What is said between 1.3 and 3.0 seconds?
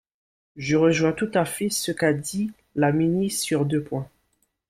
à fait ce qu’a dit la